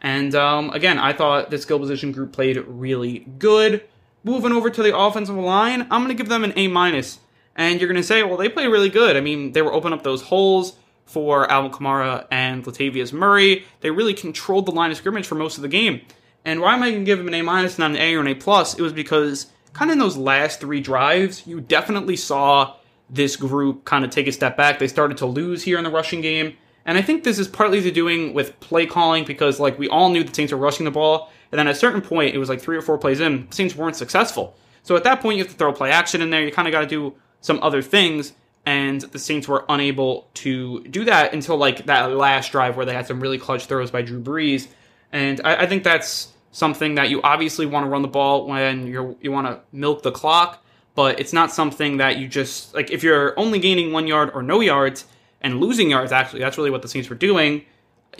[0.00, 3.84] And um, again, I thought the skill position group played really good.
[4.24, 7.20] Moving over to the offensive line, I'm going to give them an A minus.
[7.54, 9.16] And you're going to say, well, they played really good.
[9.16, 13.64] I mean, they were open up those holes for Alvin Kamara and Latavius Murray.
[13.82, 16.00] They really controlled the line of scrimmage for most of the game.
[16.44, 18.20] And why am I going to give them an A minus, not an A or
[18.20, 18.74] an A plus?
[18.74, 22.74] It was because kind of in those last three drives, you definitely saw
[23.14, 24.78] this group kind of take a step back.
[24.78, 26.56] They started to lose here in the rushing game.
[26.84, 30.10] And I think this is partly to doing with play calling because like we all
[30.10, 32.48] knew the Saints were rushing the ball, and then at a certain point, it was
[32.48, 34.56] like three or four plays in, Saints weren't successful.
[34.82, 36.42] So at that point, you have to throw play action in there.
[36.42, 38.32] You kind of got to do some other things,
[38.66, 42.92] and the Saints were unable to do that until like that last drive where they
[42.92, 44.68] had some really clutch throws by Drew Brees.
[45.12, 48.86] And I, I think that's something that you obviously want to run the ball when
[48.86, 50.63] you're you want to milk the clock
[50.94, 54.42] but it's not something that you just like if you're only gaining one yard or
[54.42, 55.06] no yards
[55.40, 57.64] and losing yards actually that's really what the Saints were doing.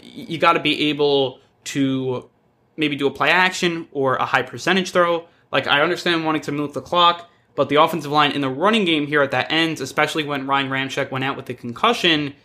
[0.01, 2.29] You got to be able to
[2.77, 5.27] maybe do a play action or a high percentage throw.
[5.51, 8.83] Like I understand wanting to milk the clock but the offensive line in the running
[8.83, 12.35] game here at that end especially when Ryan Ramczyk went out with the concussion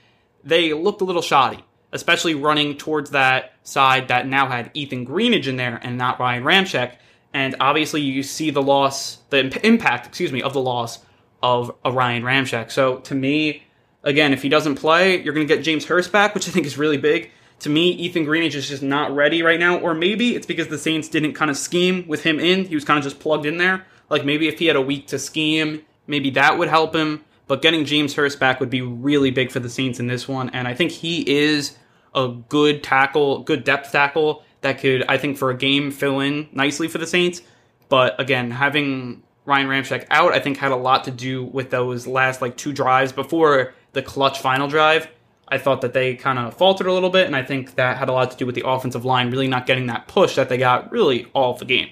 [0.45, 5.49] they looked a little shoddy especially running towards that side that now had Ethan Greenidge
[5.49, 6.93] in there and not Ryan Ramczyk
[7.33, 10.99] and obviously you see the loss, the imp- impact, excuse me, of the loss
[11.43, 12.71] of Ryan Ramczyk.
[12.71, 13.63] So to me,
[14.03, 16.67] again, if he doesn't play, you're going to get James Hurst back, which I think
[16.67, 17.31] is really big.
[17.61, 20.79] To me, Ethan Greenidge is just not ready right now, or maybe it's because the
[20.79, 22.65] Saints didn't kind of scheme with him in.
[22.65, 23.87] He was kind of just plugged in there.
[24.09, 27.25] Like maybe if he had a week to scheme, maybe that would help him.
[27.47, 30.51] But getting James Hurst back would be really big for the Saints in this one,
[30.51, 31.77] and I think he is
[32.15, 36.49] a good tackle, good depth tackle that could, I think, for a game fill in
[36.53, 37.43] nicely for the Saints.
[37.89, 42.07] But again, having Ryan Ramczyk out, I think, had a lot to do with those
[42.07, 45.09] last like two drives before the clutch final drive.
[45.49, 48.09] I thought that they kind of faltered a little bit, and I think that had
[48.09, 50.59] a lot to do with the offensive line really not getting that push that they
[50.59, 51.89] got really all of the game.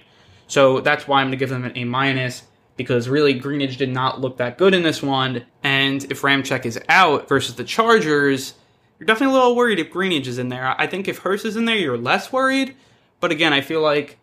[0.47, 2.45] So that's why I'm going to give them an A minus
[2.77, 5.45] because really Greenidge did not look that good in this one.
[5.65, 8.55] And if Ramczyk is out versus the Chargers,
[8.99, 10.75] you're definitely a little worried if Greenidge is in there.
[10.79, 12.75] I think if Hurst is in there, you're less worried.
[13.21, 14.19] But again, I feel like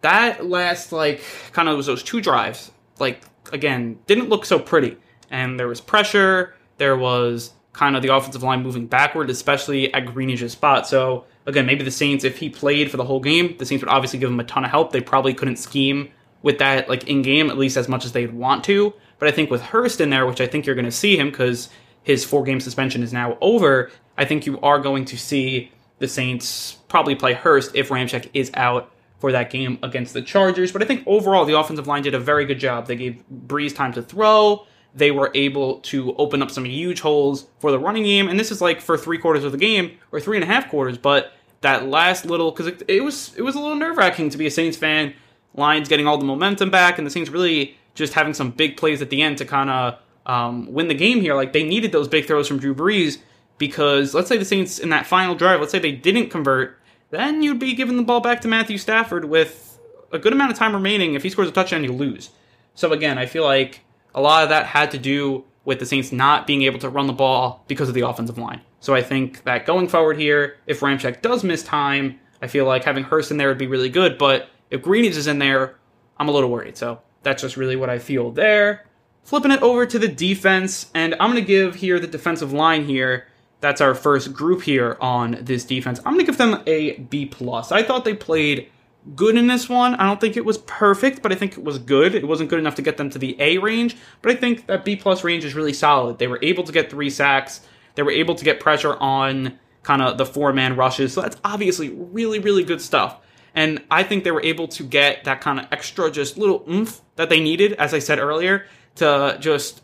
[0.00, 4.96] that last like kind of was those two drives, like again, didn't look so pretty.
[5.30, 10.04] And there was pressure, there was kind of the offensive line moving backward, especially at
[10.06, 10.88] Greenidge's spot.
[10.88, 13.90] So again, maybe the Saints, if he played for the whole game, the Saints would
[13.90, 14.92] obviously give him a ton of help.
[14.92, 16.10] They probably couldn't scheme
[16.42, 18.92] with that like in game at least as much as they'd want to.
[19.18, 21.30] But I think with Hurst in there, which I think you're going to see him
[21.30, 21.68] because
[22.02, 26.08] his four game suspension is now over, I think you are going to see the
[26.08, 30.72] Saints probably play Hurst if Ramczyk is out for that game against the Chargers.
[30.72, 32.86] But I think overall the offensive line did a very good job.
[32.86, 34.66] They gave Brees time to throw.
[34.94, 38.50] They were able to open up some huge holes for the running game, and this
[38.50, 40.98] is like for three quarters of the game or three and a half quarters.
[40.98, 44.38] But that last little, because it, it was it was a little nerve wracking to
[44.38, 45.14] be a Saints fan.
[45.54, 49.00] Lions getting all the momentum back, and the Saints really just having some big plays
[49.02, 49.98] at the end to kind of
[50.30, 51.34] um, win the game here.
[51.34, 53.18] Like they needed those big throws from Drew Brees
[53.58, 56.78] because let's say the Saints in that final drive, let's say they didn't convert,
[57.10, 59.80] then you'd be giving the ball back to Matthew Stafford with
[60.12, 61.14] a good amount of time remaining.
[61.14, 62.30] If he scores a touchdown, you lose.
[62.76, 63.80] So again, I feel like
[64.14, 67.08] a lot of that had to do with the Saints not being able to run
[67.08, 68.60] the ball because of the offensive line.
[68.78, 72.84] So I think that going forward here, if Ramczyk does miss time, I feel like
[72.84, 74.16] having Hurst in there would be really good.
[74.16, 75.76] But if Greenidge is in there,
[76.18, 76.76] I'm a little worried.
[76.76, 78.86] So that's just really what I feel there.
[79.30, 82.84] Flipping it over to the defense, and I'm going to give here the defensive line
[82.84, 83.28] here.
[83.60, 86.00] That's our first group here on this defense.
[86.00, 87.70] I'm going to give them a B plus.
[87.70, 88.68] I thought they played
[89.14, 89.94] good in this one.
[89.94, 92.16] I don't think it was perfect, but I think it was good.
[92.16, 94.84] It wasn't good enough to get them to the A range, but I think that
[94.84, 96.18] B plus range is really solid.
[96.18, 97.60] They were able to get three sacks.
[97.94, 101.12] They were able to get pressure on kind of the four man rushes.
[101.12, 103.20] So that's obviously really, really good stuff.
[103.54, 107.00] And I think they were able to get that kind of extra, just little oomph
[107.14, 109.82] that they needed, as I said earlier, to just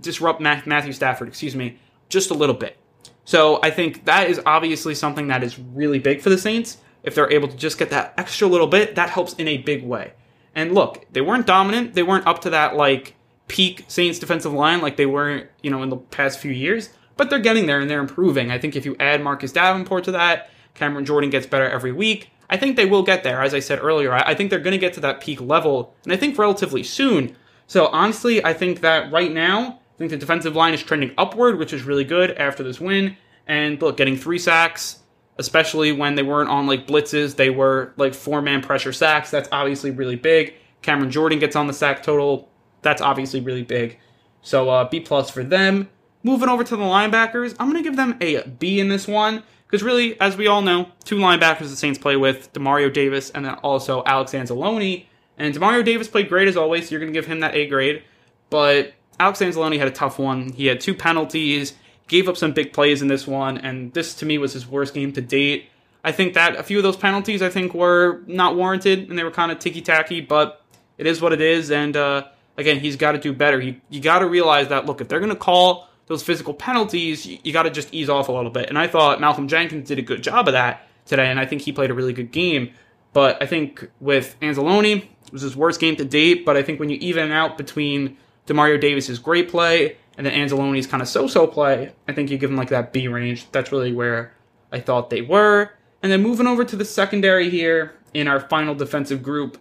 [0.00, 2.76] disrupt Matthew Stafford, excuse me, just a little bit.
[3.24, 6.78] So I think that is obviously something that is really big for the Saints.
[7.02, 9.84] If they're able to just get that extra little bit, that helps in a big
[9.84, 10.12] way.
[10.54, 11.94] And look, they weren't dominant.
[11.94, 13.14] They weren't up to that like
[13.48, 16.90] peak Saints defensive line like they weren't, you know, in the past few years.
[17.16, 18.50] But they're getting there and they're improving.
[18.50, 22.30] I think if you add Marcus Davenport to that, Cameron Jordan gets better every week.
[22.48, 23.42] I think they will get there.
[23.42, 26.12] As I said earlier, I think they're going to get to that peak level, and
[26.12, 27.36] I think relatively soon.
[27.66, 31.58] So honestly, I think that right now, I think the defensive line is trending upward,
[31.58, 33.16] which is really good after this win.
[33.46, 35.00] And look, getting three sacks,
[35.38, 39.30] especially when they weren't on like blitzes, they were like four man pressure sacks.
[39.30, 40.54] That's obviously really big.
[40.82, 42.48] Cameron Jordan gets on the sack total.
[42.82, 43.98] That's obviously really big.
[44.42, 45.88] So uh, B plus for them.
[46.22, 49.42] Moving over to the linebackers, I'm to give them a B in this one.
[49.66, 53.44] Because really, as we all know, two linebackers the Saints play with, Demario Davis and
[53.44, 55.06] then also Alex Anzalone.
[55.38, 57.66] And Demario Davis played great as always, so you're going to give him that A
[57.66, 58.02] grade.
[58.50, 60.52] But Alex Anzalone had a tough one.
[60.52, 61.74] He had two penalties,
[62.08, 64.94] gave up some big plays in this one, and this to me was his worst
[64.94, 65.68] game to date.
[66.04, 69.24] I think that a few of those penalties I think were not warranted and they
[69.24, 70.62] were kind of ticky tacky, but
[70.98, 71.70] it is what it is.
[71.72, 73.60] And uh, again, he's got to do better.
[73.60, 77.26] He, you got to realize that look, if they're going to call those physical penalties,
[77.26, 78.68] you, you got to just ease off a little bit.
[78.68, 81.62] And I thought Malcolm Jenkins did a good job of that today, and I think
[81.62, 82.72] he played a really good game.
[83.12, 86.44] But I think with Anzalone, it was his worst game to date.
[86.44, 90.86] But I think when you even out between Demario Davis's great play and then Anzalone's
[90.86, 93.50] kind of so-so play, I think you give him like that B range.
[93.52, 94.32] That's really where
[94.72, 95.72] I thought they were.
[96.02, 99.58] And then moving over to the secondary here in our final defensive group,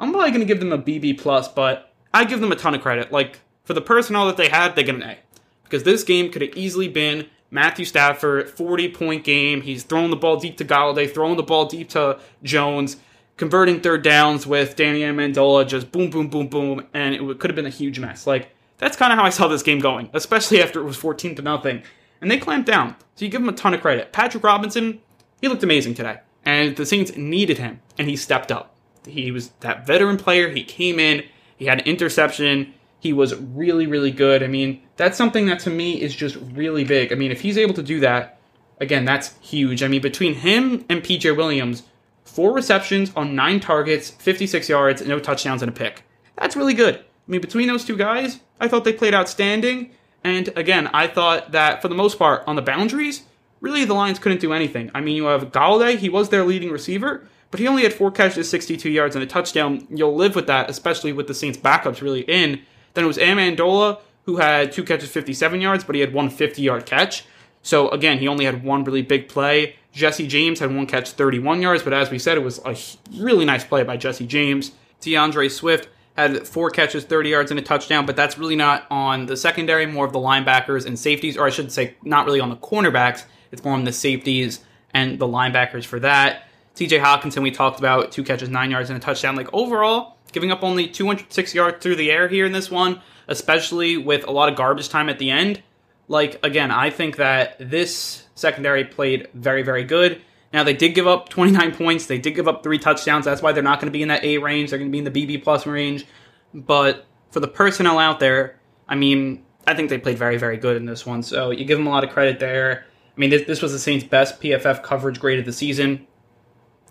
[0.00, 2.74] I'm probably going to give them a BB plus, but I give them a ton
[2.74, 3.12] of credit.
[3.12, 5.18] Like for the personnel that they had, they get an A
[5.64, 9.62] because this game could have easily been Matthew Stafford, 40 point game.
[9.62, 12.96] He's throwing the ball deep to Golladay, throwing the ball deep to Jones,
[13.38, 17.56] converting third downs with Danny Amendola, just boom, boom, boom, boom, and it could have
[17.56, 18.26] been a huge mess.
[18.26, 21.36] Like that's kind of how I saw this game going, especially after it was 14
[21.36, 21.82] to nothing.
[22.20, 24.12] And they clamped down, so you give them a ton of credit.
[24.12, 25.00] Patrick Robinson,
[25.40, 28.74] he looked amazing today, and the Saints needed him, and he stepped up.
[29.06, 30.50] He was that veteran player.
[30.50, 31.24] He came in,
[31.56, 32.74] he had an interception.
[33.00, 34.42] He was really, really good.
[34.42, 37.12] I mean, that's something that to me is just really big.
[37.12, 38.40] I mean, if he's able to do that,
[38.80, 39.84] again, that's huge.
[39.84, 41.84] I mean, between him and PJ Williams,
[42.28, 46.02] four receptions on nine targets, 56 yards, no touchdowns, and a pick.
[46.36, 46.96] That's really good.
[46.96, 49.90] I mean, between those two guys, I thought they played outstanding.
[50.24, 53.22] And again, I thought that for the most part, on the boundaries,
[53.60, 54.90] really the Lions couldn't do anything.
[54.94, 58.10] I mean, you have Golladay, he was their leading receiver, but he only had four
[58.10, 59.86] catches, 62 yards, and a touchdown.
[59.90, 62.62] You'll live with that, especially with the Saints' backups really in.
[62.94, 66.60] Then it was Amendola, who had two catches, 57 yards, but he had one 50
[66.60, 67.24] yard catch.
[67.62, 69.76] So again, he only had one really big play.
[69.92, 72.76] Jesse James had one catch, 31 yards, but as we said, it was a
[73.20, 74.72] really nice play by Jesse James.
[75.00, 79.26] D'Andre Swift had four catches, 30 yards, and a touchdown, but that's really not on
[79.26, 82.50] the secondary, more of the linebackers and safeties, or I should say, not really on
[82.50, 83.24] the cornerbacks.
[83.52, 84.60] It's more on the safeties
[84.92, 86.44] and the linebackers for that.
[86.74, 89.36] TJ Hockenson, we talked about two catches, nine yards, and a touchdown.
[89.36, 93.96] Like overall, giving up only 206 yards through the air here in this one, especially
[93.96, 95.62] with a lot of garbage time at the end.
[96.08, 100.22] Like, again, I think that this secondary played very, very good.
[100.52, 102.06] Now, they did give up 29 points.
[102.06, 103.26] They did give up three touchdowns.
[103.26, 104.70] That's why they're not going to be in that A range.
[104.70, 106.06] They're going to be in the BB plus range.
[106.54, 110.76] But for the personnel out there, I mean, I think they played very, very good
[110.76, 111.22] in this one.
[111.22, 112.86] So you give them a lot of credit there.
[113.14, 116.06] I mean, this, this was the Saints' best PFF coverage grade of the season.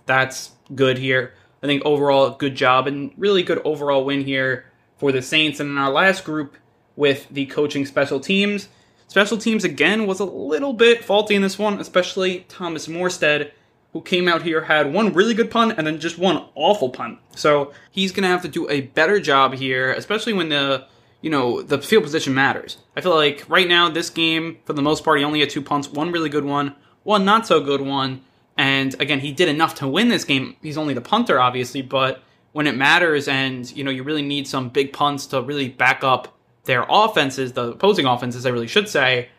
[0.06, 1.34] That's good here.
[1.64, 4.66] I think overall, good job and really good overall win here
[4.98, 5.60] for the Saints.
[5.60, 6.56] And in our last group
[6.96, 8.70] with the coaching special teams,
[9.08, 13.52] special teams again was a little bit faulty in this one, especially Thomas Morstead,
[13.94, 17.20] who came out here, had one really good punt and then just one awful punt.
[17.36, 20.88] So he's to have to do a better job here, especially when the
[21.22, 22.78] you know, the field position matters.
[22.96, 25.62] I feel like right now, this game, for the most part, he only had two
[25.62, 28.22] punts, one really good one, one not so good one.
[28.58, 30.56] And again, he did enough to win this game.
[30.62, 34.48] He's only the punter, obviously, but when it matters and, you know, you really need
[34.48, 36.37] some big punts to really back up
[36.68, 39.30] their offenses, the opposing offenses, I really should say,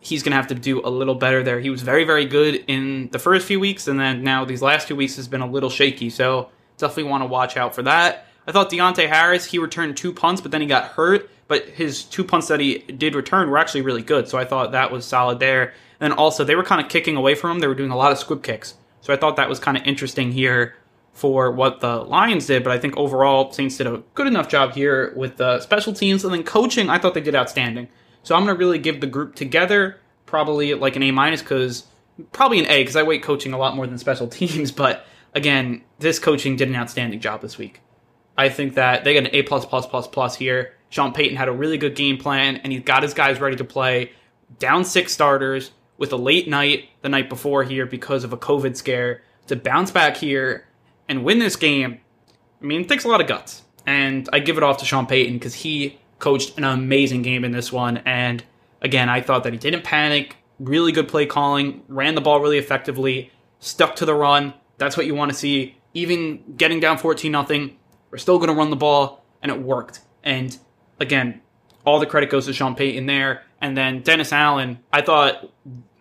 [0.00, 1.60] he's going to have to do a little better there.
[1.60, 4.88] He was very, very good in the first few weeks, and then now these last
[4.88, 6.08] two weeks has been a little shaky.
[6.08, 8.24] So definitely want to watch out for that.
[8.46, 11.28] I thought Deonte Harris, he returned two punts, but then he got hurt.
[11.48, 14.28] But his two punts that he did return were actually really good.
[14.28, 15.74] So I thought that was solid there.
[15.98, 17.58] And also, they were kind of kicking away from him.
[17.58, 18.74] They were doing a lot of squib kicks.
[19.00, 20.76] So I thought that was kind of interesting here
[21.18, 22.62] for what the Lions did.
[22.62, 26.24] But I think overall, Saints did a good enough job here with the special teams.
[26.24, 27.88] And then coaching, I thought they did outstanding.
[28.22, 31.84] So I'm going to really give the group together probably like an A minus because
[32.32, 34.70] probably an A because I weight coaching a lot more than special teams.
[34.70, 37.80] But again, this coaching did an outstanding job this week.
[38.36, 40.74] I think that they got an A plus plus plus plus here.
[40.90, 43.64] Sean Payton had a really good game plan, and he got his guys ready to
[43.64, 44.12] play.
[44.58, 48.76] Down six starters with a late night the night before here because of a COVID
[48.76, 50.67] scare to bounce back here
[51.08, 52.00] and win this game.
[52.60, 55.06] I mean, it takes a lot of guts, and I give it off to Sean
[55.06, 57.98] Payton because he coached an amazing game in this one.
[57.98, 58.44] And
[58.82, 60.36] again, I thought that he didn't panic.
[60.58, 64.54] Really good play calling, ran the ball really effectively, stuck to the run.
[64.76, 65.76] That's what you want to see.
[65.94, 67.76] Even getting down 14 nothing,
[68.10, 70.00] we're still going to run the ball, and it worked.
[70.24, 70.56] And
[70.98, 71.40] again,
[71.84, 73.44] all the credit goes to Sean Payton there.
[73.60, 75.50] And then Dennis Allen, I thought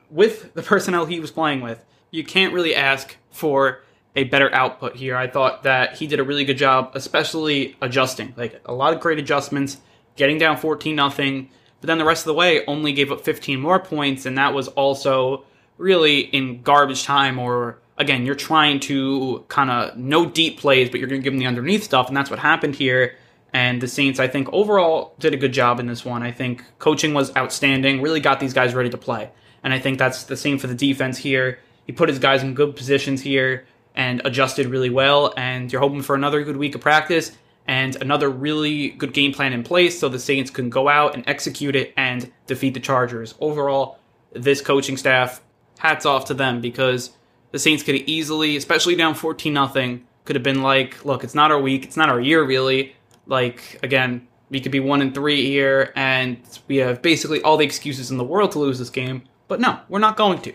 [0.10, 3.84] with the personnel he was playing with, you can't really ask for
[4.18, 5.16] a better output here.
[5.16, 8.34] I thought that he did a really good job, especially adjusting.
[8.36, 9.78] Like a lot of great adjustments,
[10.16, 11.50] getting down 14 nothing.
[11.80, 14.56] But then the rest of the way only gave up 15 more points, and that
[14.56, 15.46] was also
[15.78, 21.00] really in garbage time or again, you're trying to kind of no deep plays, but
[21.00, 23.16] you're going to give them the underneath stuff, and that's what happened here.
[23.54, 26.22] And the Saints, I think, overall did a good job in this one.
[26.22, 29.32] I think coaching was outstanding, really got these guys ready to play.
[29.64, 31.60] And I think that's the same for the defense here.
[31.86, 33.66] He put his guys in good positions here
[33.98, 35.34] and adjusted really well.
[35.36, 37.32] And you're hoping for another good week of practice
[37.68, 41.28] and another really good game plan in place so the Saints can go out and
[41.28, 43.34] execute it and defeat the Chargers.
[43.42, 44.00] Overall,
[44.32, 45.42] this coaching staff,
[45.80, 47.12] hats off to them because
[47.52, 51.36] the Saints could have easily, especially down 14 nothing, could have been like, look, it's
[51.36, 52.96] not our week, it's not our year really.
[53.26, 57.66] Like again, we could be one and three here, and we have basically all the
[57.66, 59.24] excuses in the world to lose this game.
[59.50, 60.54] But no, we're not going to.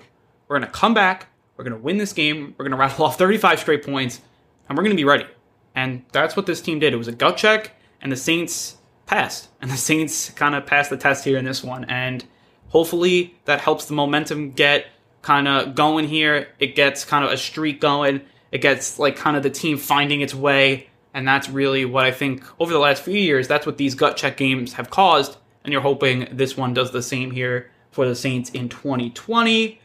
[0.49, 1.27] We're going to come back.
[1.57, 2.55] We're going to win this game.
[2.57, 4.21] We're going to rattle off 35 straight points,
[4.69, 5.27] and we're going to be ready.
[5.75, 6.93] And that's what this team did.
[6.93, 9.49] It was a gut check, and the Saints passed.
[9.61, 11.85] And the Saints kind of passed the test here in this one.
[11.85, 12.25] And
[12.69, 14.87] hopefully that helps the momentum get
[15.23, 16.49] kind of going here.
[16.59, 18.23] It gets kind of a streak going.
[18.51, 20.89] It gets like kind of the team finding its way.
[21.15, 24.17] And that's really what I think over the last few years, that's what these gut
[24.17, 25.37] check games have caused.
[25.65, 29.81] And you're hoping this one does the same here for the Saints in 2020.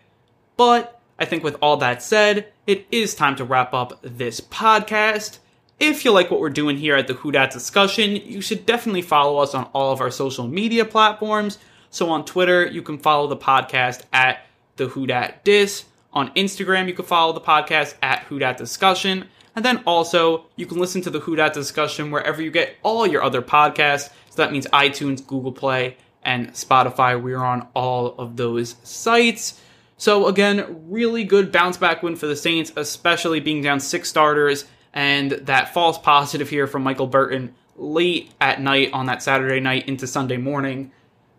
[0.56, 5.40] But I think with all that said, it is time to wrap up this podcast.
[5.80, 9.02] If you like what we're doing here at the Who Dat discussion, you should definitely
[9.02, 11.58] follow us on all of our social media platforms.
[11.90, 15.86] So on Twitter, you can follow the podcast at the Who Dat Dis.
[16.14, 19.28] On Instagram, you can follow the podcast at Who Dat Discussion.
[19.56, 23.08] And then also, you can listen to the Who Dat Discussion wherever you get all
[23.08, 24.10] your other podcasts.
[24.30, 27.20] So that means iTunes, Google Play, and Spotify.
[27.20, 29.60] We're on all of those sites.
[29.98, 34.66] So again, really good bounce back win for the Saints, especially being down six starters
[34.94, 39.88] and that false positive here from Michael Burton late at night on that Saturday night
[39.88, 40.92] into Sunday morning.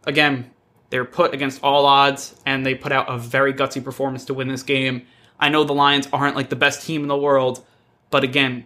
[0.05, 0.51] Again,
[0.91, 4.49] they're put against all odds, and they put out a very gutsy performance to win
[4.49, 5.07] this game.
[5.39, 7.65] I know the Lions aren't like the best team in the world,
[8.11, 8.65] but again,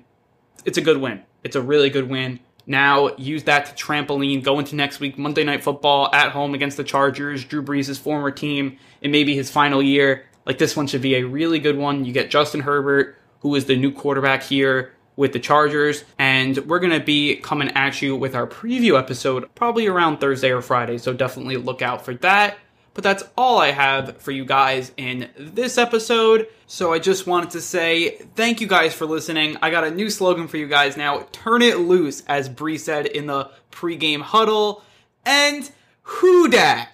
[0.65, 1.23] it's a good win.
[1.43, 2.41] It's a really good win.
[2.67, 6.77] Now use that to trampoline, go into next week, Monday Night Football at home against
[6.77, 8.79] the Chargers, Drew Brees' former team.
[9.01, 10.27] It may be his final year.
[10.47, 12.05] Like this one should be a really good one.
[12.05, 16.05] You get Justin Herbert, who is the new quarterback here with the Chargers.
[16.19, 20.51] And we're going to be coming at you with our preview episode probably around Thursday
[20.51, 20.99] or Friday.
[20.99, 22.59] So definitely look out for that.
[22.95, 26.49] But that's all I have for you guys in this episode.
[26.67, 29.57] So I just wanted to say thank you guys for listening.
[29.63, 33.07] I got a new slogan for you guys now Turn it loose, as Brees said
[33.07, 34.83] in the pregame huddle.
[35.25, 35.71] And
[36.03, 36.89] who dat?